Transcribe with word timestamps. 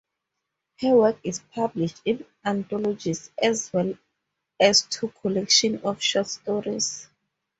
Her 0.79 0.95
work 0.95 1.19
is 1.23 1.43
published 1.53 2.01
in 2.05 2.25
anthologies 2.43 3.29
as 3.39 3.71
well 3.71 3.93
as 4.59 4.87
two 4.89 5.09
collections 5.21 5.81
of 5.83 6.01
short 6.01 6.25
stories. 6.25 7.07